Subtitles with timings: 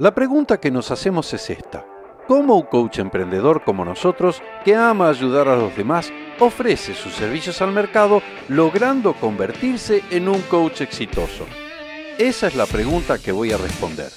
[0.00, 1.84] La pregunta que nos hacemos es esta.
[2.26, 7.60] ¿Cómo un coach emprendedor como nosotros, que ama ayudar a los demás, ofrece sus servicios
[7.60, 11.44] al mercado logrando convertirse en un coach exitoso?
[12.18, 14.08] Esa es la pregunta que voy a responder.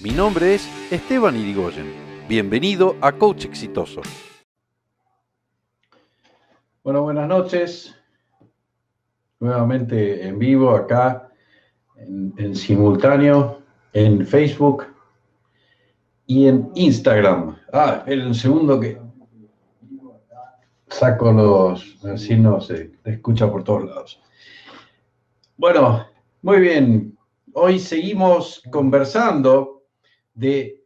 [0.00, 1.92] Mi nombre es Esteban Irigoyen.
[2.28, 4.00] Bienvenido a Coach Exitoso.
[6.84, 7.92] Bueno, buenas noches.
[9.40, 11.32] Nuevamente en vivo acá,
[11.96, 13.58] en, en simultáneo,
[13.92, 14.91] en Facebook
[16.26, 17.56] y en Instagram.
[17.72, 18.98] Ah, un segundo que
[20.88, 24.20] saco los, así no se escucha por todos lados.
[25.56, 26.06] Bueno,
[26.42, 27.16] muy bien.
[27.54, 29.84] Hoy seguimos conversando
[30.34, 30.82] de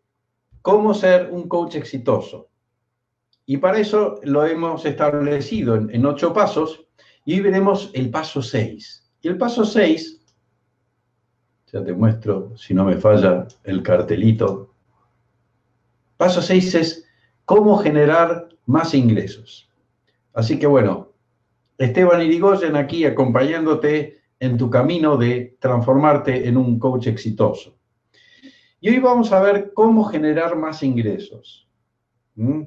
[0.63, 2.49] cómo ser un coach exitoso.
[3.45, 6.87] Y para eso lo hemos establecido en, en ocho pasos
[7.25, 9.09] y hoy veremos el paso seis.
[9.21, 10.21] Y el paso seis,
[11.73, 14.76] ya te muestro, si no me falla, el cartelito
[16.17, 17.05] Paso 6 es
[17.45, 19.71] cómo generar más ingresos.
[20.33, 21.13] Así que bueno,
[21.79, 27.77] Esteban Irigoyen aquí acompañándote en tu camino de transformarte en un coach exitoso.
[28.81, 31.69] Y hoy vamos a ver cómo generar más ingresos.
[32.35, 32.63] ¿Mm?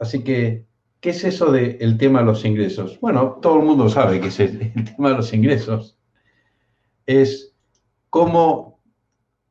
[0.00, 0.64] Así que,
[1.00, 2.98] ¿qué es eso del tema de los ingresos?
[3.00, 5.98] Bueno, todo el mundo sabe que es el, el tema de los ingresos.
[7.06, 7.54] Es
[8.10, 8.73] cómo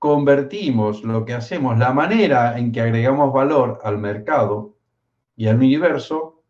[0.03, 4.75] convertimos lo que hacemos, la manera en que agregamos valor al mercado
[5.37, 6.43] y al universo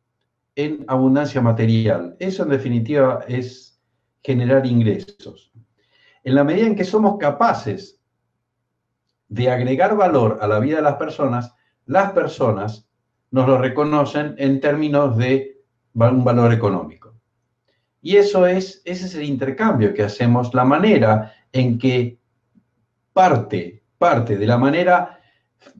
[0.55, 2.15] en abundancia material.
[2.17, 3.79] Eso en definitiva es
[4.23, 5.51] generar ingresos.
[6.23, 8.01] En la medida en que somos capaces
[9.27, 11.53] de agregar valor a la vida de las personas,
[11.85, 12.89] las personas
[13.29, 15.61] nos lo reconocen en términos de
[15.93, 17.13] un valor económico.
[18.01, 22.22] Y eso es, ese es el intercambio que hacemos, la manera en que
[23.13, 25.19] parte, parte de la manera,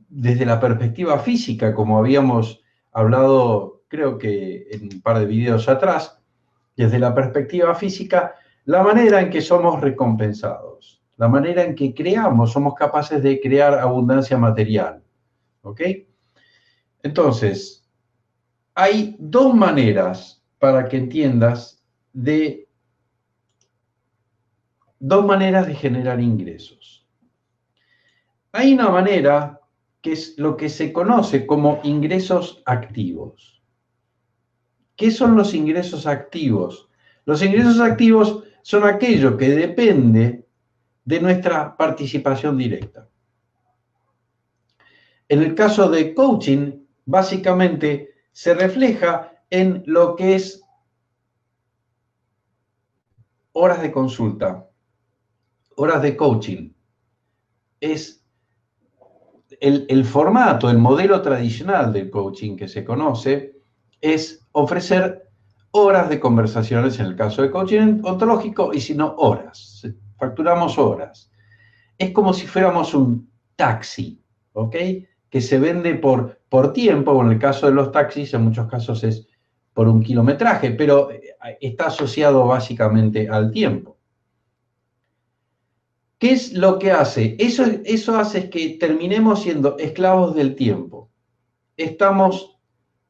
[0.08, 6.18] desde la perspectiva física, como habíamos hablado, creo que en un par de videos atrás,
[6.76, 12.52] desde la perspectiva física, la manera en que somos recompensados, la manera en que creamos,
[12.52, 15.02] somos capaces de crear abundancia material.
[15.62, 15.80] ¿Ok?
[17.02, 17.86] Entonces,
[18.74, 22.68] hay dos maneras para que entiendas de
[24.98, 27.03] dos maneras de generar ingresos.
[28.56, 29.60] Hay una manera
[30.00, 33.60] que es lo que se conoce como ingresos activos.
[34.94, 36.88] ¿Qué son los ingresos activos?
[37.24, 40.46] Los ingresos activos son aquello que depende
[41.04, 43.08] de nuestra participación directa.
[45.28, 50.62] En el caso de coaching, básicamente se refleja en lo que es
[53.50, 54.70] horas de consulta,
[55.74, 56.72] horas de coaching.
[57.80, 58.23] Es
[59.60, 63.56] el, formato, el modelo tradicional del coaching que se conoce
[64.00, 65.28] es ofrecer
[65.70, 69.86] horas de conversaciones en el caso de coaching ontológico y si no horas.
[70.16, 71.30] Facturamos horas.
[71.98, 74.22] Es como si fuéramos un taxi,
[74.52, 74.76] ¿ok?
[75.28, 78.68] Que se vende por, por tiempo, o en el caso de los taxis en muchos
[78.68, 79.26] casos es
[79.72, 83.93] por un kilometraje, pero eh, está asociado básicamente al tiempo.
[86.18, 87.36] ¿Qué es lo que hace?
[87.38, 91.10] Eso, eso hace que terminemos siendo esclavos del tiempo.
[91.76, 92.58] Estamos,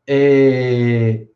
[0.06, 1.30] eh,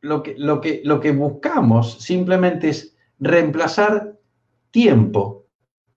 [0.00, 4.18] lo, que, lo, que, lo que buscamos simplemente es reemplazar
[4.70, 5.46] tiempo,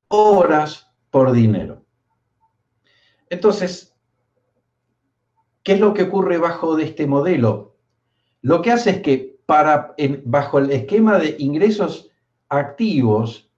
[0.08, 1.86] horas por dinero.
[3.30, 3.96] Entonces,
[5.64, 7.76] ¿qué es lo que ocurre bajo de este modelo?
[8.42, 12.12] Lo que hace es que para, bajo el esquema de ingresos
[12.50, 13.50] activos,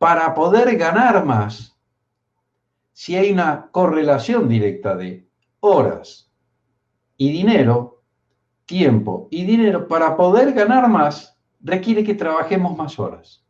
[0.00, 1.78] para poder ganar más,
[2.90, 5.28] si hay una correlación directa de
[5.60, 6.32] horas
[7.18, 8.02] y dinero,
[8.64, 13.44] tiempo y dinero, para poder ganar más, requiere que trabajemos más horas.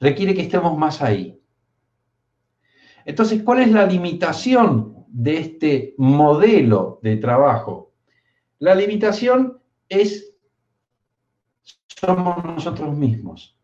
[0.00, 1.40] Requiere que estemos más ahí.
[3.04, 7.92] Entonces, ¿cuál es la limitación de este modelo de trabajo?
[8.58, 10.34] La limitación es
[11.86, 13.61] somos nosotros mismos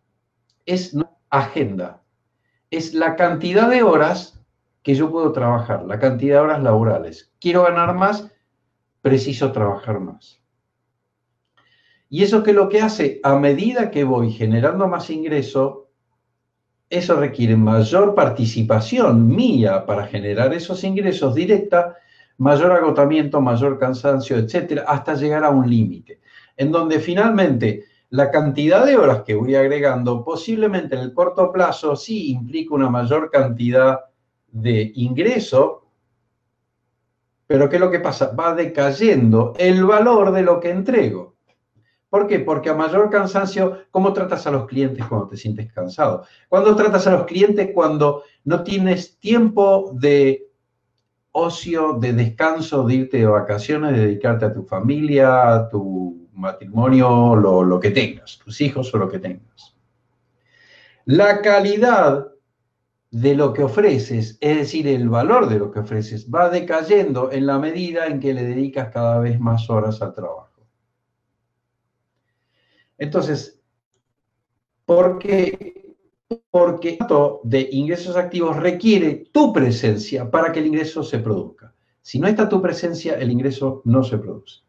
[0.69, 0.95] es
[1.31, 2.03] agenda,
[2.71, 4.39] es la cantidad de horas
[4.83, 7.33] que yo puedo trabajar, la cantidad de horas laborales.
[7.41, 8.31] Quiero ganar más,
[9.01, 10.43] preciso trabajar más.
[12.11, 15.89] Y eso que lo que hace, a medida que voy generando más ingreso,
[16.91, 21.97] eso requiere mayor participación mía para generar esos ingresos directa,
[22.37, 26.21] mayor agotamiento, mayor cansancio, etcétera, hasta llegar a un límite,
[26.59, 31.95] en donde finalmente la cantidad de horas que voy agregando posiblemente en el corto plazo
[31.95, 34.01] sí implica una mayor cantidad
[34.51, 35.87] de ingreso,
[37.47, 38.33] pero ¿qué es lo que pasa?
[38.33, 41.37] Va decayendo el valor de lo que entrego.
[42.09, 42.41] ¿Por qué?
[42.41, 46.25] Porque a mayor cansancio, ¿cómo tratas a los clientes cuando te sientes cansado?
[46.49, 50.49] ¿Cuándo tratas a los clientes cuando no tienes tiempo de
[51.33, 57.35] ocio, de descanso, de irte de vacaciones, de dedicarte a tu familia, a tu matrimonio,
[57.35, 59.77] lo, que tengas, tus hijos o lo que tengas?
[61.05, 62.29] La calidad
[63.11, 67.47] de lo que ofreces, es decir, el valor de lo que ofreces, va decayendo en
[67.47, 70.49] la medida en que le dedicas cada vez más horas al trabajo.
[72.99, 73.61] Entonces,
[74.85, 75.97] ¿por qué?
[76.51, 76.99] Porque
[77.45, 81.73] de ingresos activos requiere tu presencia para que el ingreso se produzca.
[82.03, 84.68] Si no está tu presencia, el ingreso no se produce.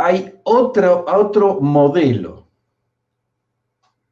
[0.00, 2.46] Hay otro, otro modelo.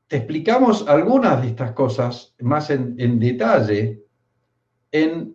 [0.09, 4.03] Te explicamos algunas de estas cosas más en, detalle
[4.91, 5.35] en,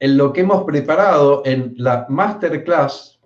[0.00, 3.20] lo que hemos preparado en la masterclass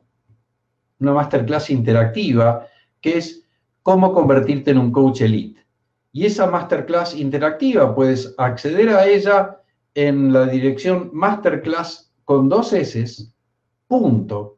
[0.98, 2.66] una masterclass interactiva
[3.00, 3.42] que es
[3.82, 5.64] cómo convertirte en un coach elite.
[6.12, 9.60] Y esa masterclass interactiva puedes acceder a ella
[9.94, 13.32] en la dirección masterclass con dos S,
[13.86, 14.54] punto.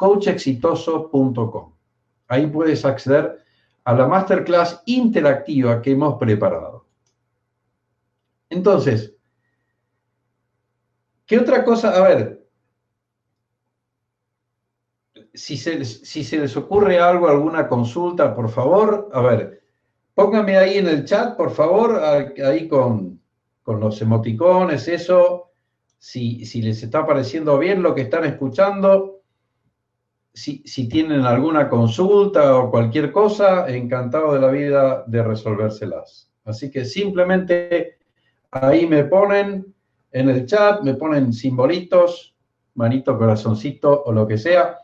[2.29, 3.43] Ahí puedes acceder
[3.85, 6.87] a la masterclass interactiva que hemos preparado.
[8.51, 9.15] Entonces,
[11.27, 11.97] ¿qué otra cosa?
[11.97, 12.39] A ver,
[15.39, 19.63] si se, les ocurre algo, alguna consulta, por favor, a ver,
[20.15, 23.21] pónganme ahí en el chat, por favor, ahí con,
[23.67, 25.51] los emoticones, eso,
[25.99, 29.18] si, les está pareciendo bien lo que están escuchando,
[30.39, 36.31] si, tienen alguna consulta o cualquier cosa, encantado de la vida de resolvérselas.
[36.45, 37.99] Así que simplemente
[38.51, 39.75] ahí me ponen
[40.13, 42.35] en el chat, me ponen simbolitos,
[42.75, 44.79] manito, corazoncito o lo que sea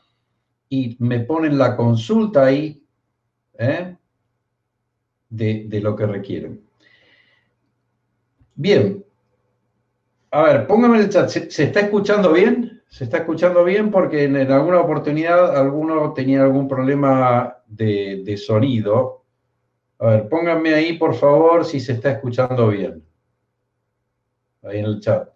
[0.68, 2.82] y me ponen la consulta ahí
[3.58, 3.96] ¿eh?
[5.30, 6.64] de, lo que requieren.
[8.56, 9.04] Bien.
[10.32, 11.28] A ver, póngame en el chat.
[11.28, 12.73] ¿Se, está escuchando bien?
[12.94, 13.91] ¿Se está escuchando bien?
[13.91, 19.25] Porque en, alguna oportunidad alguno tenía algún problema de, de sonido.
[19.99, 23.05] A ver, pónganme ahí, por favor, si se está escuchando bien.
[24.62, 25.29] Ahí en el chat.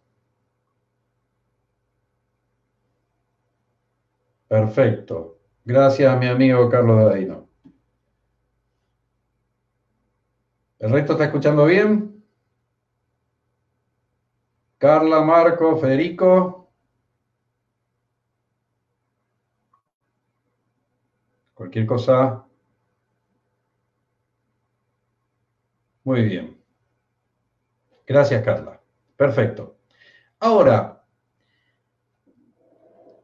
[4.46, 5.40] Perfecto.
[5.64, 7.48] Gracias a mi amigo Carlos Daino.
[10.78, 12.24] ¿El resto está escuchando bien?
[14.78, 16.67] Carla, Marco, Federico.
[21.58, 22.46] Cualquier cosa.
[26.04, 26.56] Muy bien.
[28.06, 28.80] Gracias, Carla.
[29.16, 29.76] Perfecto.
[30.38, 31.02] Ahora,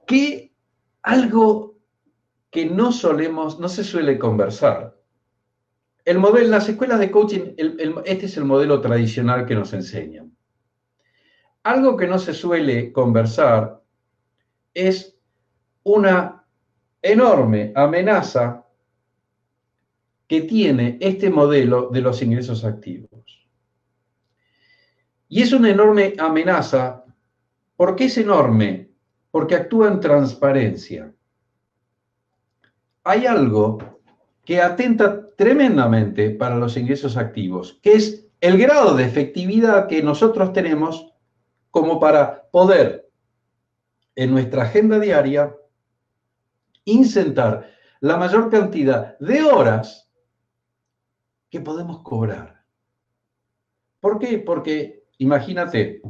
[0.04, 0.52] ¿qué
[1.02, 1.78] algo
[2.50, 5.00] que no solemos, no se suele conversar.
[6.04, 7.54] El modelo, las escuelas de coaching,
[8.04, 10.36] este es el modelo tradicional que nos enseñan.
[11.62, 13.80] Algo que no se suele conversar
[14.74, 15.16] es
[15.84, 16.43] una
[17.04, 18.64] enorme amenaza
[20.26, 23.48] que tiene este modelo de los ingresos activos.
[25.28, 27.04] Y es una enorme amenaza.
[27.76, 28.84] ¿Por qué es enorme?
[29.34, 31.12] porque actúa en transparencia.
[33.02, 33.98] Hay algo
[34.44, 40.52] que atenta tremendamente para los ingresos activos, que es el grado de efectividad que nosotros
[40.52, 41.12] tenemos
[41.72, 43.10] como para poder
[44.14, 45.52] en nuestra agenda diaria
[46.84, 50.10] incentar la mayor cantidad de horas
[51.50, 52.64] que podemos cobrar.
[54.00, 54.38] ¿Por qué?
[54.38, 56.02] Porque imagínate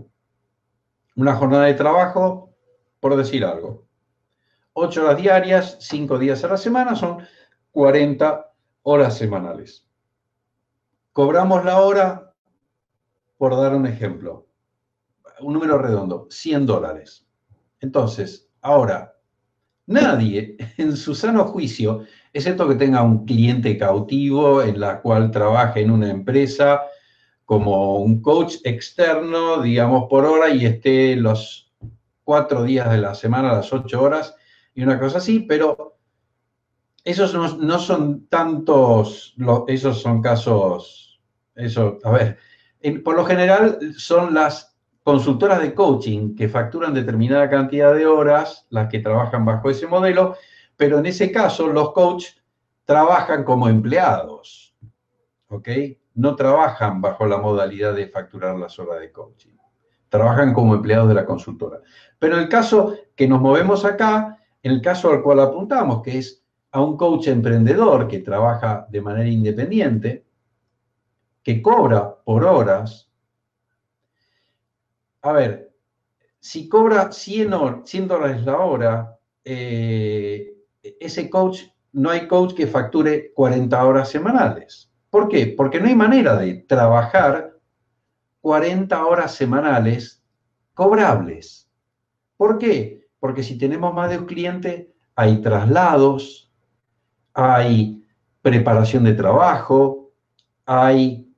[1.16, 2.54] una jornada de trabajo
[2.98, 3.86] por decir algo.
[4.72, 7.24] Ocho horas diarias, cinco días a la semana, son
[7.70, 8.52] 40
[8.82, 9.86] horas semanales.
[11.12, 12.34] Cobramos la hora,
[13.36, 14.48] por dar un ejemplo,
[15.40, 17.26] un número redondo, 100 dólares.
[17.80, 19.13] Entonces, ahora,
[19.86, 25.80] nadie en su sano juicio, excepto que tenga un cliente cautivo en la cual trabaje
[25.80, 26.82] en una empresa
[27.44, 31.72] como un coach externo, digamos, por hora y esté los
[32.24, 34.34] cuatro días de la semana las ocho horas
[34.74, 35.98] y una cosa así, pero
[37.04, 39.36] esos no, son tantos,
[39.68, 41.20] esos son casos,
[41.54, 42.38] eso, a ver,
[43.04, 44.73] por lo general son las
[45.04, 50.34] consultoras de coaching que facturan determinada cantidad de horas, las que trabajan bajo ese modelo,
[50.76, 52.42] pero en ese caso los coaches
[52.84, 54.74] trabajan como empleados,
[55.48, 55.68] ¿ok?
[56.14, 59.56] No trabajan bajo la modalidad de facturar las horas de coaching,
[60.08, 61.80] trabajan como empleados de la consultora.
[62.18, 66.42] Pero el caso que nos movemos acá, en el caso al cual apuntamos, que es
[66.72, 70.24] a un coach emprendedor que trabaja de manera independiente,
[71.42, 73.10] que cobra por horas,
[75.24, 75.72] a ver,
[76.38, 80.52] si cobra 100, 100 dólares la hora, eh,
[81.00, 81.62] ese coach,
[81.92, 84.92] no hay coach que facture 40 horas semanales.
[85.08, 85.46] ¿Por qué?
[85.46, 87.58] Porque no hay manera de trabajar
[88.42, 90.22] 40 horas semanales
[90.74, 91.70] cobrables.
[92.36, 93.08] ¿Por qué?
[93.18, 96.52] Porque si tenemos más de un cliente, hay traslados,
[97.32, 98.04] hay
[98.42, 100.10] preparación de trabajo,
[100.66, 101.34] hay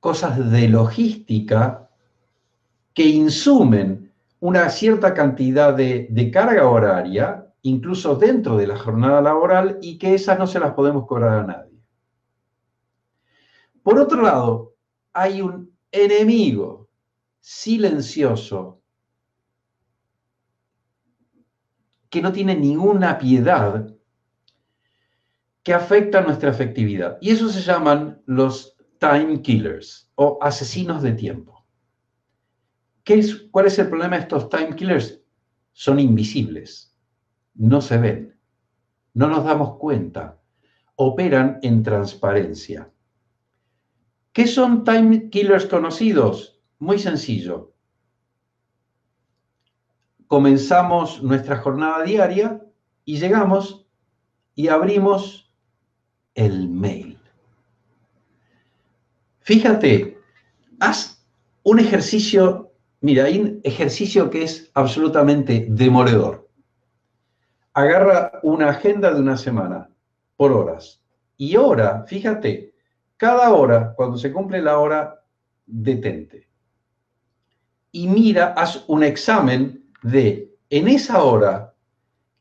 [0.00, 1.85] cosas de logística
[2.96, 4.10] que insumen
[4.40, 10.38] una cierta cantidad de, carga horaria, incluso dentro de la jornada laboral, y que esas
[10.38, 11.78] no se las podemos cobrar a nadie.
[13.82, 14.76] Por otro lado,
[15.12, 16.88] hay un enemigo
[17.38, 18.80] silencioso
[22.08, 23.94] que no tiene ninguna piedad
[25.62, 27.18] que afecta nuestra efectividad.
[27.20, 31.55] Y eso se llaman los time killers o asesinos de tiempo.
[33.06, 35.22] ¿Qué es, ¿Cuál es el problema de estos time killers?
[35.72, 36.92] Son invisibles,
[37.54, 38.36] no se ven,
[39.14, 40.40] no nos damos cuenta,
[40.96, 42.90] operan en transparencia.
[44.32, 46.60] ¿Qué son time killers conocidos?
[46.80, 47.74] Muy sencillo.
[50.26, 52.60] Comenzamos nuestra jornada diaria
[53.04, 53.86] y llegamos
[54.56, 55.54] y abrimos
[56.34, 57.20] el mail.
[59.42, 60.18] Fíjate,
[60.80, 61.24] haz
[61.62, 62.65] un ejercicio,
[63.06, 66.50] mira, hay un ejercicio que es absolutamente demoledor.
[67.72, 69.88] Agarra una agenda de una semana
[70.36, 71.00] por horas.
[71.36, 72.74] Y hora, fíjate,
[73.16, 75.22] cada hora, cuando se cumple la hora,
[75.66, 76.48] detente.
[77.92, 81.74] Y mira, haz un examen de, en esa hora,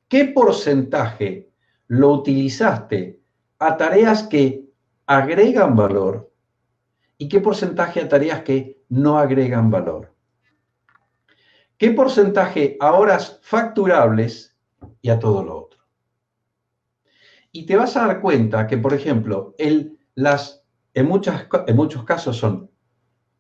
[0.08, 1.52] qué porcentaje
[1.88, 3.20] lo utilizaste
[3.60, 4.66] a tareas que
[5.06, 6.34] agregan valor
[7.20, 10.15] y qué porcentaje a tareas que no agregan valor.
[11.78, 14.58] ¿Qué porcentaje a horas facturables
[15.02, 15.84] y a todo lo otro?
[17.52, 22.04] Y te vas a dar cuenta que, por ejemplo, el, las, en, muchas, en muchos
[22.04, 22.72] casos son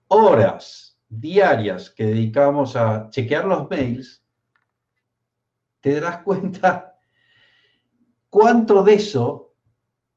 [0.08, 4.24] horas diarias que dedicamos a chequear los mails,
[5.80, 6.98] te darás cuenta
[8.30, 9.54] cuánto de eso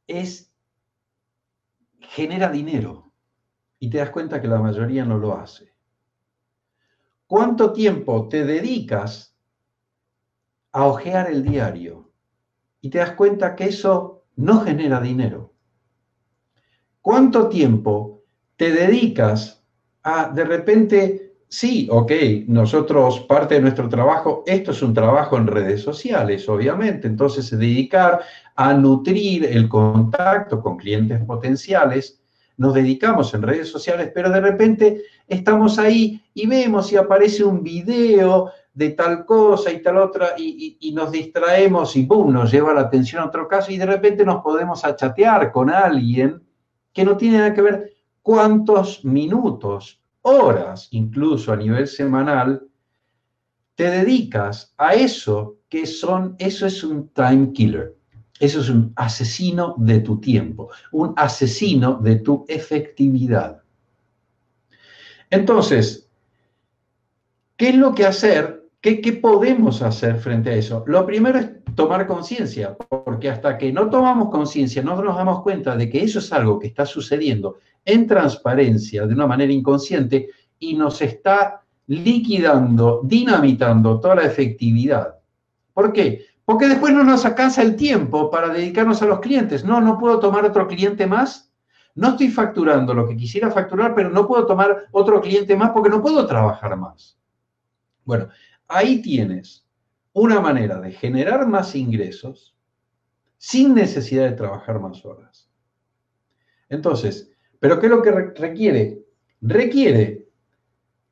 [0.07, 0.53] es,
[2.01, 3.13] genera dinero
[3.79, 5.78] y te das cuenta que la mayoría no lo hace.
[7.29, 9.37] ¿Cuánto tiempo te dedicas
[10.73, 12.11] a ojear el diario?
[12.81, 15.53] Y te das cuenta que eso no genera dinero.
[17.01, 18.25] ¿Cuánto tiempo
[18.57, 19.63] te dedicas
[20.03, 22.13] a de repente Sí, ok,
[22.47, 28.21] nosotros parte de nuestro trabajo, esto es un trabajo en redes sociales, obviamente, entonces dedicar
[28.55, 32.21] a nutrir el contacto con clientes potenciales,
[32.59, 37.63] nos dedicamos en redes sociales, pero de repente estamos ahí y vemos si aparece un
[37.63, 42.83] video de tal cosa y tal otra y, nos distraemos y boom, nos lleva la
[42.83, 46.43] atención a otro caso y de repente nos podemos a chatear con alguien
[46.93, 47.93] que no tiene nada que ver
[48.23, 52.67] cuántos minutos horas, incluso a nivel semanal,
[53.75, 57.99] te dedicas a eso que son, eso es un time killer.
[58.41, 63.63] Eso es un asesino de tu tiempo, un asesino de tu efectividad.
[65.31, 66.09] Entonces,
[67.57, 68.65] ¿qué es lo que hacer?
[68.81, 70.85] ¿Qué, ¿Qué, podemos hacer frente a eso?
[70.87, 75.77] Lo primero es tomar conciencia, porque hasta que no tomamos conciencia, no nos damos cuenta
[75.77, 80.75] de que eso es algo que está sucediendo en transparencia de una manera inconsciente y
[80.75, 85.17] nos está liquidando, dinamitando toda la efectividad.
[85.73, 86.27] ¿Por qué?
[86.45, 89.65] Porque después no nos alcanza el tiempo para dedicarnos a los clientes.
[89.65, 91.48] No, no puedo tomar otro cliente más.
[91.99, 95.91] No estoy facturando lo que quisiera facturar, pero no puedo tomar otro cliente más porque
[95.91, 97.19] no puedo trabajar más.
[98.05, 98.29] Bueno,
[98.69, 99.67] ahí tienes
[100.13, 102.57] una manera de generar más ingresos
[103.37, 105.51] sin necesidad de trabajar más horas.
[106.69, 109.05] Entonces, pero ¿qué es lo que requiere?
[109.41, 110.29] Requiere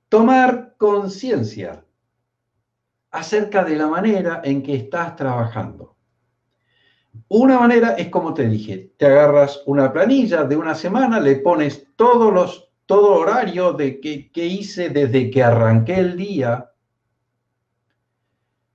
[0.08, 1.84] tomar conciencia
[3.10, 5.95] acerca de la manera en que estás trabajando.
[7.28, 11.86] Una manera es como te dije, te agarras una planilla de una semana, le pones
[11.96, 16.70] todos los, todo horario de que, hice desde que arranqué el día,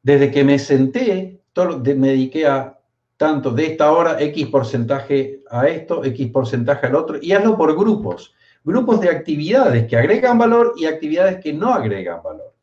[0.03, 2.77] desde que me senté todo, me dediqué a
[3.17, 7.77] tanto de esta hora, X porcentaje a esto, X porcentaje al otro, y hazlo por
[7.77, 8.33] grupos,
[8.63, 12.53] grupos de actividades que agregan valor y actividades que no agregan valor.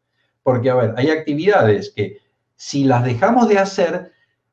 [0.43, 2.19] Porque, a ver, hay actividades que
[2.57, 4.13] si las dejamos de hacer,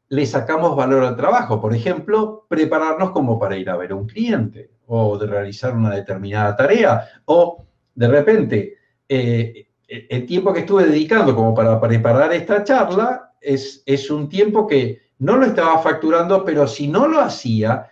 [0.10, 1.62] le sacamos valor al trabajo.
[1.62, 5.96] Por ejemplo, prepararnos como para ir a ver a un cliente o de realizar una
[5.96, 8.78] determinada tarea o de repente
[9.10, 14.68] eh, el tiempo que estuve dedicando como para preparar esta charla es, es un tiempo
[14.68, 17.90] que no lo estaba facturando, pero si no lo hacía,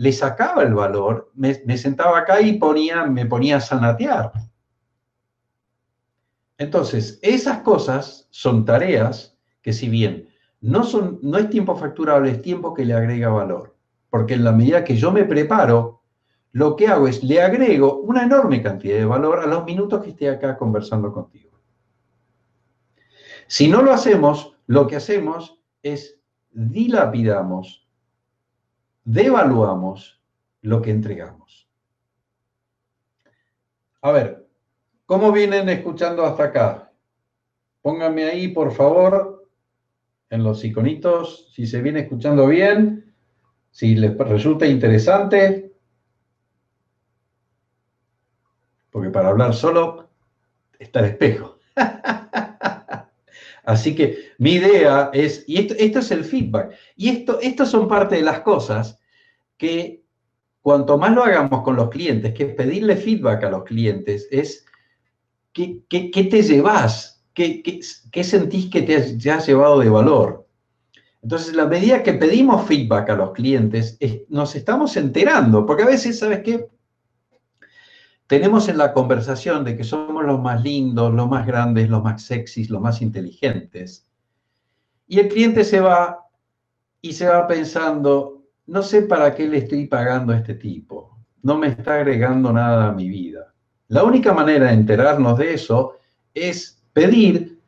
[0.00, 4.32] le sacaba el valor, me, sentaba acá y ponía, me ponía a sanatear.
[6.56, 10.29] Entonces, esas cosas son tareas que si bien
[10.60, 13.76] no, son, no es tiempo facturable, es tiempo que le agrega valor.
[14.10, 16.02] Porque en la medida que yo me preparo,
[16.52, 20.10] lo que hago es le agrego una enorme cantidad de valor a los minutos que
[20.10, 21.50] esté acá conversando contigo.
[23.46, 27.88] Si no lo hacemos, lo que hacemos es dilapidamos,
[29.04, 30.20] devaluamos
[30.62, 31.68] lo que entregamos.
[34.02, 34.48] A ver,
[35.06, 36.92] ¿cómo vienen escuchando hasta acá?
[37.82, 39.39] Pónganme ahí, por favor,
[40.30, 43.12] en los iconitos, si se viene escuchando bien,
[43.70, 45.72] si les resulta interesante.
[48.90, 50.08] Porque para hablar solo
[50.78, 51.58] está el espejo.
[53.64, 58.16] Así que mi idea es, y esto, es el feedback, y esto, esto son parte
[58.16, 58.98] de las cosas
[59.56, 60.02] que
[60.62, 64.64] cuanto más lo hagamos con los clientes, que es pedirle feedback a los clientes, es
[65.52, 67.19] qué, te llevas,
[68.12, 68.96] ¿Qué, sentís que te
[69.30, 70.46] has, llevado de valor.
[71.22, 76.18] Entonces, la medida que pedimos feedback a los clientes, nos estamos enterando, porque a veces,
[76.18, 76.66] ¿sabes qué?
[78.30, 82.22] tenemos en la conversación de que somos los más lindos, los más grandes, los más
[82.22, 84.06] sexys, los más inteligentes.
[85.08, 86.28] Y el cliente se va
[87.00, 91.58] y se va pensando, no sé para qué le estoy pagando a este tipo, no
[91.58, 93.52] me está agregando nada a mi vida.
[93.88, 95.96] La única manera de enterarnos de eso
[96.32, 97.58] es pedir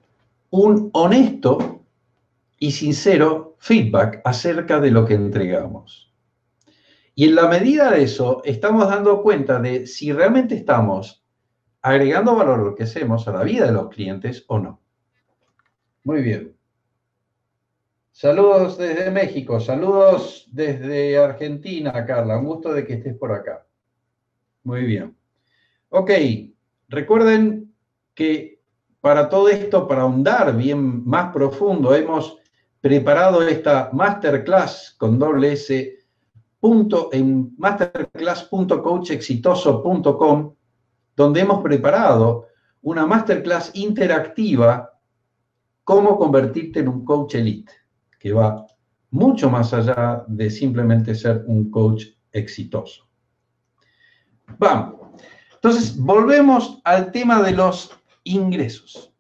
[0.51, 1.87] un honesto
[2.59, 6.13] y sincero feedback acerca de lo que entregamos.
[7.15, 11.25] Y en la medida de eso, estamos dando cuenta de si realmente estamos
[11.81, 14.83] agregando valor a lo que hacemos a la vida de los clientes o no.
[16.05, 16.55] Muy bien.
[18.11, 22.37] Saludos desde México, saludos desde Argentina, Carla.
[22.37, 23.67] Un gusto de que estés por acá.
[24.65, 25.17] Muy bien.
[25.89, 26.11] Ok,
[26.89, 27.75] recuerden
[28.15, 28.52] que
[29.03, 32.39] para todo esto, para ahondar bien más profundo, hemos
[32.81, 35.99] preparado esta masterclass con doble S
[37.11, 40.55] en masterclass.coachexitoso.com,
[41.17, 42.47] donde hemos preparado
[42.83, 44.93] una masterclass interactiva,
[45.83, 47.73] cómo convertirte en un coach elite,
[48.21, 48.65] que va
[49.11, 53.09] mucho más allá de simplemente ser un coach exitoso.
[54.59, 54.95] Vamos.
[55.55, 57.91] Entonces, volvemos al tema de los
[58.25, 59.13] ingresos.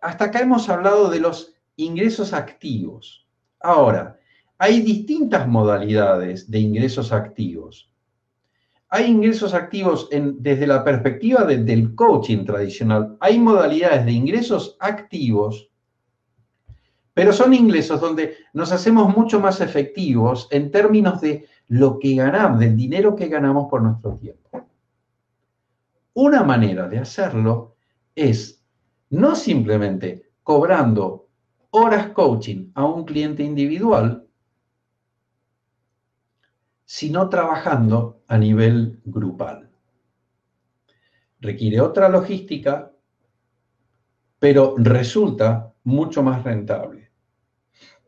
[0.00, 3.26] Hasta acá hemos hablado de los ingresos activos.
[3.60, 4.18] Ahora,
[4.58, 7.90] hay distintas modalidades de ingresos activos.
[8.88, 13.16] Hay ingresos activos desde la perspectiva del coaching tradicional.
[13.20, 15.68] Hay modalidades de ingresos activos,
[17.12, 22.60] pero son ingresos donde nos hacemos mucho más efectivos en términos de lo que ganamos,
[22.60, 24.68] del dinero que ganamos por nuestro tiempo.
[26.12, 27.73] Una manera de hacerlo
[28.14, 28.64] es
[29.10, 31.28] no simplemente cobrando
[31.70, 34.26] horas coaching a un cliente individual,
[36.84, 39.70] sino trabajando a nivel grupal.
[41.40, 42.92] Requiere otra logística,
[44.38, 47.10] pero resulta mucho más rentable.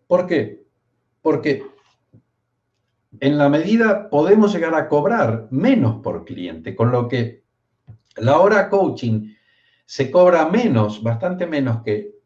[0.07, 0.65] ¿Por qué?
[1.21, 1.65] Porque
[3.21, 7.43] en la medida podemos llegar a cobrar menos por cliente, con lo que
[8.17, 9.36] la hora coaching
[9.87, 12.17] se cobra menos, bastante menos que,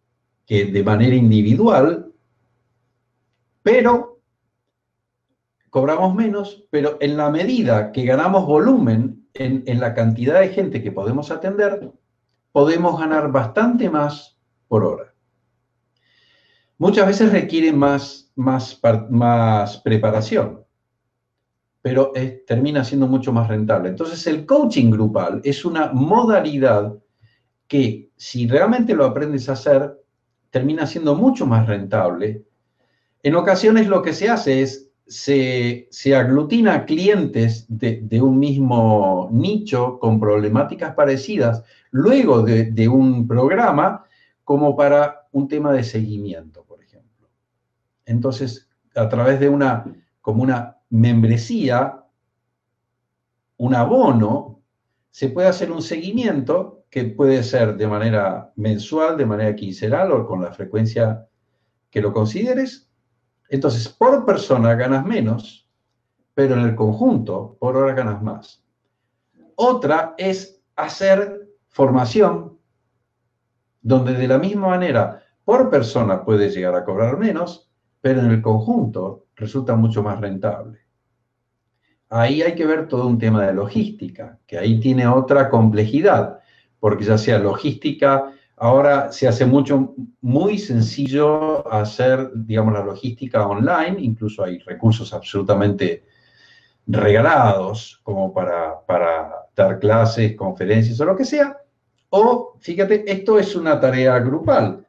[0.47, 2.13] que de manera individual,
[3.63, 4.11] pero
[5.69, 10.91] cobramos menos, pero en la medida que ganamos volumen en, la cantidad de gente que
[10.91, 11.93] podemos atender,
[12.51, 15.15] podemos ganar bastante más por hora.
[16.79, 20.65] Muchas veces requiere más, más, más preparación,
[21.83, 22.13] pero
[22.47, 23.91] termina siendo mucho más rentable.
[23.91, 27.00] Entonces el coaching grupal es una modalidad
[27.71, 29.97] que si realmente lo aprendes a hacer,
[30.51, 32.43] termina siendo mucho más rentable.
[33.23, 40.19] En ocasiones lo que se hace es se, aglutina clientes de, un mismo nicho con
[40.19, 44.05] problemáticas parecidas luego de, un programa
[44.43, 47.29] como para un tema de seguimiento, por ejemplo.
[48.05, 49.85] Entonces, a través de una,
[50.21, 52.03] como una membresía,
[53.59, 54.61] un abono,
[55.11, 60.27] se puede hacer un seguimiento que puede ser de manera mensual, de manera quincenal o
[60.27, 61.27] con la frecuencia
[61.89, 62.91] que lo consideres.
[63.49, 65.69] Entonces, por persona ganas menos,
[66.35, 68.65] pero en el conjunto, por hora ganas más.
[69.55, 72.59] Otra es hacer formación,
[73.81, 78.43] donde de la misma manera, por persona puedes llegar a cobrar menos, pero en el
[78.43, 80.81] conjunto resulta mucho más rentable.
[82.09, 86.40] Ahí hay que ver todo un tema de logística, que ahí tiene otra complejidad,
[86.81, 93.97] porque ya sea logística, ahora se hace mucho, muy sencillo hacer, digamos, la logística online,
[94.01, 96.05] incluso hay recursos absolutamente
[96.87, 101.57] regalados como para, para dar clases, conferencias o lo que sea,
[102.11, 104.87] o, fíjate, esto es una tarea grupal.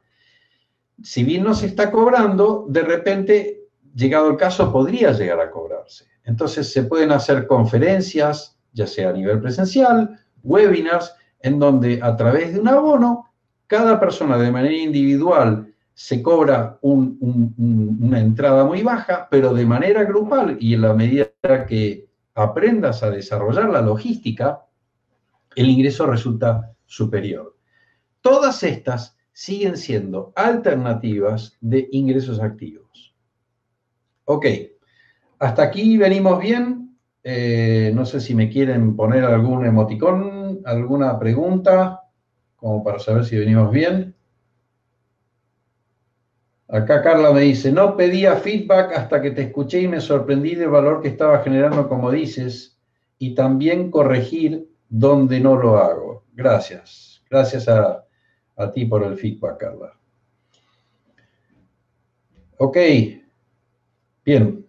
[1.02, 3.60] Si bien no se está cobrando, de repente,
[3.94, 6.06] llegado el caso, podría llegar a cobrarse.
[6.24, 12.54] Entonces, se pueden hacer conferencias, ya sea a nivel presencial, webinars, en donde a través
[12.54, 13.26] de un abono,
[13.66, 20.56] cada persona de manera individual se cobra una entrada muy baja, pero de manera grupal
[20.58, 21.26] y en la medida
[21.66, 24.62] que aprendas a desarrollar la logística,
[25.54, 27.56] el ingreso resulta superior.
[28.20, 33.14] Todas estas siguen siendo alternativas de ingresos activos.
[34.24, 34.46] Ok,
[35.38, 36.96] hasta aquí venimos bien.
[37.24, 42.02] Eh, no sé si me quieren poner algún emoticón, alguna pregunta,
[42.56, 44.14] como para saber si venimos bien.
[46.68, 50.70] Acá Carla me dice, no pedía feedback hasta que te escuché y me sorprendí del
[50.70, 52.78] valor que estaba generando, como dices,
[53.18, 56.24] y también corregir donde no lo hago.
[56.32, 57.22] Gracias.
[57.28, 58.04] Gracias a,
[58.56, 59.98] a ti por el feedback, Carla.
[62.58, 62.76] Ok.
[64.24, 64.64] Bien.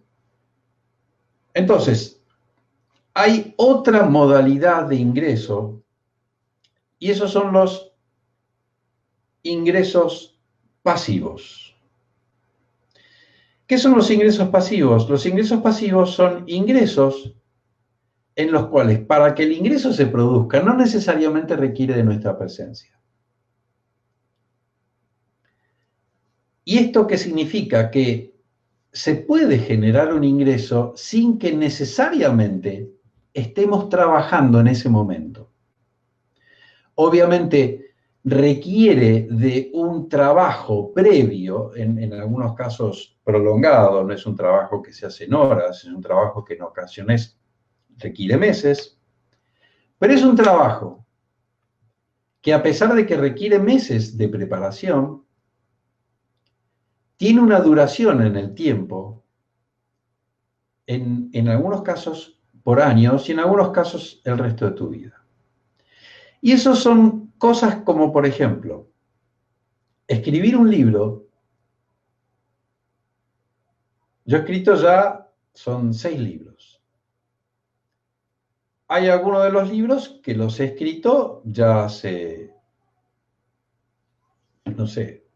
[1.54, 2.20] Entonces,
[3.14, 5.83] hay otra modalidad de ingreso
[7.04, 7.92] y esos son los
[9.42, 10.40] ingresos
[10.82, 11.76] pasivos.
[13.66, 15.10] ¿Qué son los ingresos pasivos?
[15.10, 17.36] Los ingresos pasivos son ingresos
[18.34, 22.98] en los cuales para que el ingreso se produzca no necesariamente requiere de nuestra presencia.
[26.64, 27.90] ¿Y esto qué significa?
[27.90, 28.34] Que
[28.92, 32.90] se puede generar un ingreso sin que necesariamente
[33.34, 35.43] estemos trabajando en ese momento.
[36.96, 44.92] Obviamente, requiere de un trabajo previo, en, algunos casos prolongado, no es un trabajo que
[44.92, 47.38] se hace en horas, es un trabajo que en ocasiones
[47.98, 48.98] requiere meses,
[49.98, 51.04] pero es un trabajo
[52.40, 55.24] que a pesar de que requiere meses de preparación,
[57.16, 59.24] tiene una duración en el tiempo,
[60.86, 65.23] en, en algunos casos por años y en algunos casos el resto de tu vida.
[66.44, 68.88] Y esos son Cosas como, por ejemplo,
[70.06, 71.26] escribir un libro.
[74.24, 76.82] Yo he escrito ya, son seis libros.
[78.88, 82.54] Hay algunos de los libros que los he escrito ya hace,
[84.64, 85.26] no sé,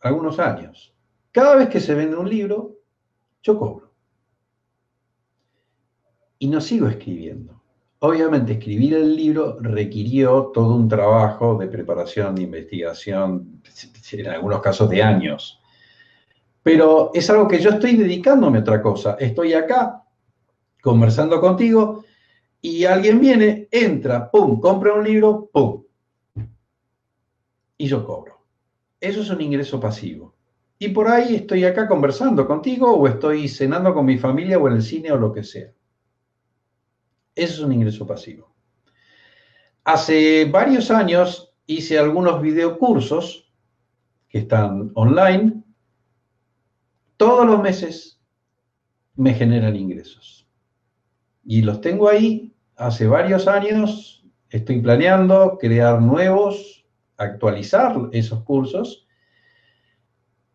[0.00, 0.94] algunos años.
[1.32, 2.78] Cada vez que se vende un libro,
[3.42, 3.92] yo cobro.
[6.38, 7.57] Y no sigo escribiendo.
[8.00, 13.60] Obviamente, escribir el libro requirió todo un trabajo de preparación, de investigación,
[14.12, 15.60] en algunos casos de años.
[16.62, 19.16] Pero es algo que yo estoy dedicándome a otra cosa.
[19.18, 20.04] Estoy acá
[20.80, 22.04] conversando contigo
[22.60, 25.82] y alguien viene, entra, pum, compra un libro, pum.
[27.76, 28.44] Y yo cobro.
[29.00, 30.34] Eso es un ingreso pasivo.
[30.78, 34.74] Y por ahí estoy acá conversando contigo o estoy cenando con mi familia o en
[34.74, 35.72] el cine o lo que sea.
[37.38, 38.52] Eso es un ingreso pasivo.
[39.84, 43.52] Hace varios años hice algunos videocursos
[44.28, 45.62] que están online.
[47.16, 48.20] Todos los meses
[49.14, 50.48] me generan ingresos.
[51.44, 54.26] Y los tengo ahí hace varios años.
[54.50, 59.06] Estoy planeando crear nuevos, actualizar esos cursos,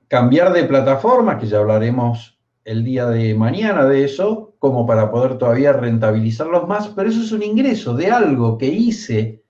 [0.09, 5.37] cambiar de plataforma, que ya hablaremos el día de mañana de eso, como para poder
[5.37, 9.43] todavía rentabilizarlos más, pero eso es un ingreso de algo que hice,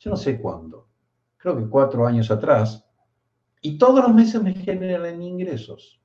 [0.00, 0.88] yo no sé cuándo,
[1.36, 2.86] creo que cuatro años atrás,
[3.60, 6.00] y todos los meses me generan ingresos.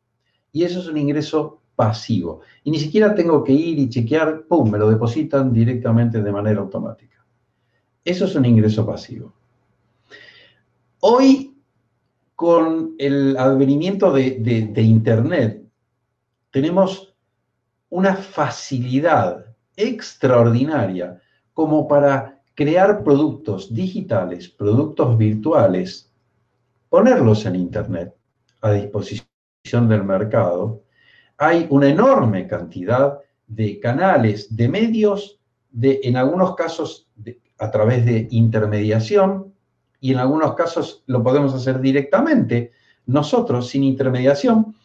[0.52, 2.42] Y eso es un ingreso pasivo.
[2.66, 6.60] Y ni siquiera tengo que ir y chequear, ¡pum!, me lo depositan directamente de manera
[6.60, 7.26] automática.
[8.04, 9.32] Eso es un ingreso pasivo.
[11.00, 11.56] Hoy
[12.36, 15.64] con el advenimiento de, Internet,
[16.52, 17.13] tenemos
[17.94, 21.22] una facilidad extraordinaria
[21.54, 26.12] como para crear productos digitales, productos virtuales,
[26.90, 28.16] ponerlos en Internet
[28.62, 29.28] a disposición
[29.88, 30.82] del mercado.
[31.38, 37.08] Hay una enorme cantidad de canales, de medios, de, en algunos casos
[37.60, 39.54] a través de intermediación
[40.00, 42.72] y en algunos casos lo podemos hacer directamente
[43.06, 44.76] nosotros sin intermediación,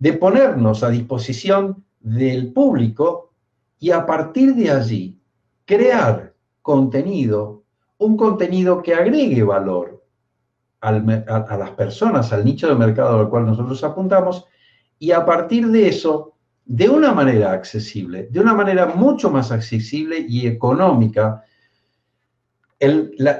[0.00, 3.32] de ponernos a disposición del público
[3.78, 5.18] y a partir de allí
[5.64, 7.64] crear contenido,
[7.98, 10.04] un contenido que agregue valor
[10.80, 14.44] a, las personas, al nicho de mercado al cual nosotros apuntamos,
[14.98, 16.34] y a partir de eso,
[16.64, 21.44] de una manera accesible, de una manera mucho más accesible y económica,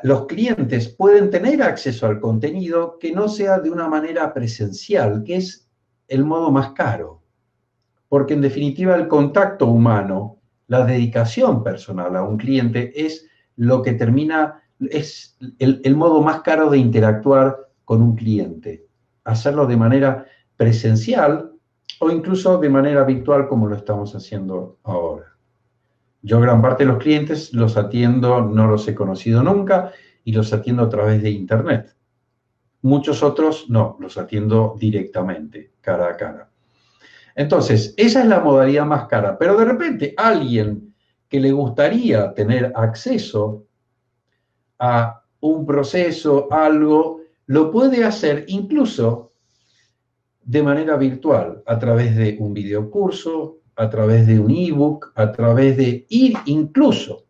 [0.03, 5.37] los clientes pueden tener acceso al contenido que no sea de una manera presencial, que
[5.37, 5.69] es
[6.07, 7.22] el modo más caro.
[8.13, 13.95] Porque en definitiva el contacto humano, la dedicación personal a un cliente es lo que
[13.95, 18.87] termina, es el, modo más caro de interactuar con un cliente.
[19.25, 20.27] Hacerlo de manera
[20.59, 21.53] presencial
[22.01, 25.35] o incluso de manera virtual como lo estamos haciendo ahora.
[26.21, 29.91] Yo gran parte de los clientes los atiendo, no los he conocido nunca
[30.23, 31.97] y los atiendo a través de Internet.
[32.83, 36.52] Muchos otros no, los atiendo directamente, cara a cara.
[37.35, 40.95] Entonces, esa es la modalidad más cara, pero de repente alguien
[41.29, 43.67] que le gustaría tener acceso
[44.79, 49.33] a un proceso, algo, lo puede hacer incluso
[50.45, 55.77] de manera virtual, a través de un videocurso, a través de un ebook, a través
[55.77, 57.25] de ir incluso.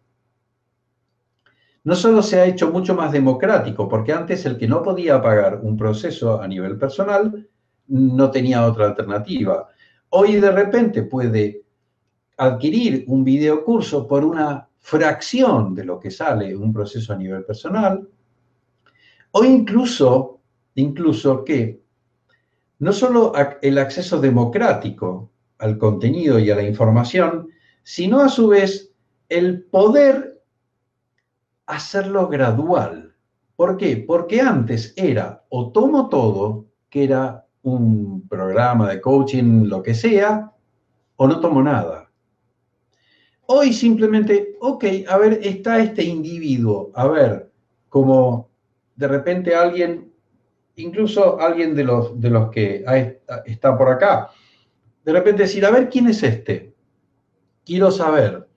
[1.84, 5.60] No solo se ha hecho mucho más democrático, porque antes el que no podía pagar
[5.62, 7.48] un proceso a nivel personal
[7.88, 9.68] no tenía otra alternativa.
[10.14, 11.62] Hoy de repente puede
[12.37, 18.07] adquirir un videocurso por una fracción de lo que sale un proceso a nivel personal,
[19.31, 20.40] o incluso,
[20.75, 21.81] incluso que
[22.81, 27.48] no solo el acceso democrático al contenido y a la información,
[27.83, 28.92] sino a su vez
[29.31, 30.42] el poder
[31.64, 33.14] hacerlo gradual.
[33.57, 33.96] ¿Por qué?
[33.96, 40.53] Porque antes era o tomo todo, que era un programa de coaching, lo que sea,
[41.16, 42.11] o no tomo nada.
[43.46, 47.51] Hoy simplemente, ok, a ver, está este individuo, a ver,
[47.88, 48.51] como
[48.96, 50.12] de repente alguien,
[50.77, 52.85] incluso alguien de los, de los que
[53.44, 54.31] está por acá,
[55.05, 56.75] de repente decir, a ver, ¿quién es este?
[57.64, 58.48] Quiero saber.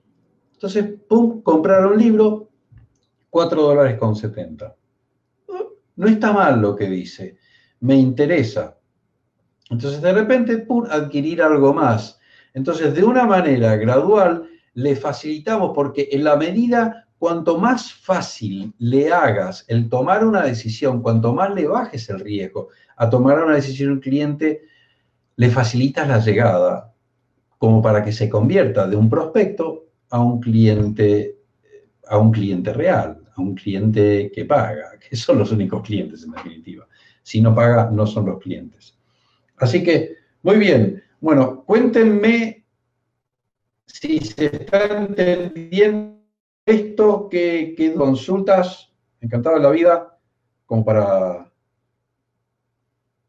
[0.52, 2.50] Entonces, pum, comprar un libro,
[3.30, 4.74] 4 dólares con 70.
[5.96, 7.36] No está mal lo que dice,
[7.80, 8.78] me interesa.
[9.70, 12.18] Entonces, de repente, pum, adquirir algo más.
[12.54, 19.12] Entonces, de una manera gradual, le facilitamos, porque en la medida, cuanto más fácil le
[19.12, 23.92] hagas el tomar una decisión, cuanto más le bajes el riesgo a tomar una decisión
[23.92, 24.62] un cliente,
[25.36, 26.92] le facilitas la llegada
[27.58, 31.38] como para que se convierta de un prospecto a un cliente,
[32.08, 36.32] a un cliente real, a un cliente que paga, que son los únicos clientes en
[36.32, 36.86] definitiva.
[37.22, 38.95] Si no paga, no son los clientes.
[39.58, 41.02] Así que, muy bien.
[41.20, 42.64] Bueno, cuéntenme
[43.86, 46.16] si se está entendiendo
[46.66, 50.18] esto, que, que consultas, encantado de la vida,
[50.66, 51.50] como para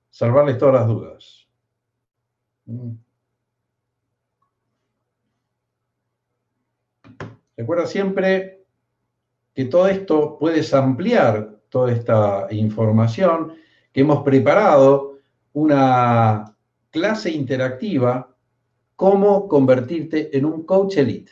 [0.10, 1.48] salvarles todas las dudas.
[7.56, 8.66] Recuerda siempre
[9.54, 13.54] que todo esto puedes ampliar toda esta información,
[13.92, 15.07] que hemos preparado
[15.58, 16.56] una
[16.92, 18.36] clase interactiva,
[18.96, 21.32] cómo convertirte en un coach elite.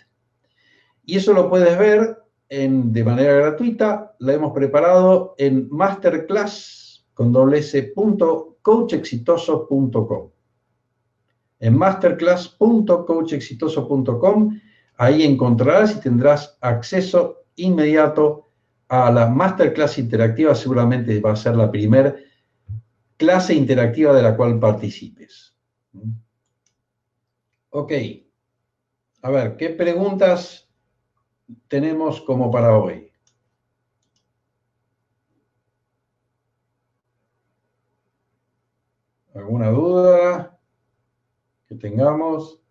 [1.05, 7.31] Y eso lo puedes ver en, de manera gratuita, la hemos preparado en masterclass con
[11.59, 14.59] en masterclass.coachexitoso.com.
[14.97, 18.49] Ahí encontrarás y tendrás acceso inmediato
[18.87, 20.55] a la masterclass interactiva.
[20.55, 22.15] Seguramente va a ser la primera
[23.17, 25.55] clase interactiva de la cual participes.
[27.69, 27.91] Ok.
[29.21, 30.69] A ver, ¿qué preguntas
[31.67, 33.11] tenemos como para hoy?
[39.33, 40.55] ¿Alguna duda?
[41.67, 42.61] que tengamos.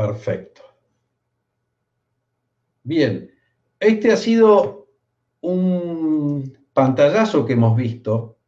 [0.00, 0.62] Perfecto.
[2.82, 3.30] Bien,
[3.78, 4.88] este ha sido
[5.42, 8.38] un pantallazo que hemos visto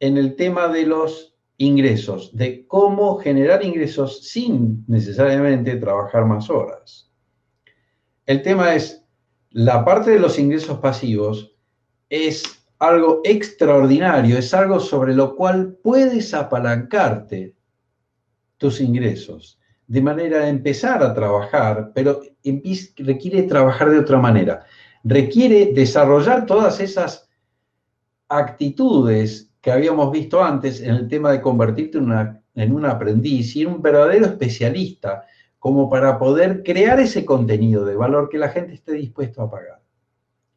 [0.00, 7.12] en el tema de los ingresos, de cómo generar ingresos sin necesariamente trabajar más horas.
[8.26, 9.04] El tema es,
[9.50, 11.54] la parte de los ingresos pasivos
[12.10, 12.42] es
[12.80, 17.54] algo extraordinario, es algo sobre lo cual puedes apalancarte
[18.56, 19.57] tus ingresos,
[19.88, 22.20] de manera de empezar a trabajar, pero
[22.98, 24.64] requiere trabajar de otra manera.
[25.02, 27.28] Requiere desarrollar todas esas
[28.28, 33.68] actitudes que habíamos visto antes en el tema de convertirte en, un aprendiz y en
[33.68, 35.24] un verdadero especialista,
[35.58, 39.80] como para poder crear ese contenido de valor que la gente esté dispuesto a pagar.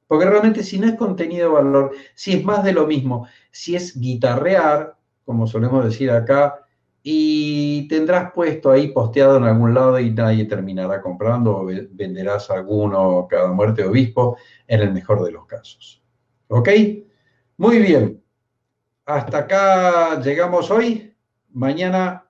[0.08, 3.78] Porque realmente si no es contenido de valor, si es más de lo mismo, si
[3.78, 6.66] es guitarrear, como solemos decir acá,
[7.04, 13.28] y tendrás puesto ahí posteado en algún lado y nadie terminará comprando o venderás alguno
[13.30, 14.38] cada muerte de obispo
[14.68, 16.04] en el mejor de los casos.
[16.48, 16.70] ¿Ok?
[17.58, 18.24] Muy bien.
[19.06, 21.16] Hasta acá llegamos hoy.
[21.50, 22.28] Mañana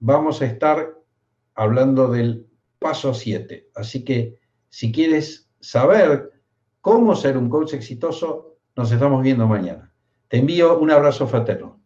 [0.00, 0.98] vamos a estar
[1.54, 2.46] hablando del
[2.78, 3.70] paso 7.
[3.74, 4.38] Así que
[4.68, 6.32] si quieres saber
[6.80, 9.92] cómo ser un coach exitoso, nos estamos viendo mañana.
[10.28, 11.81] Te envío un abrazo fraterno.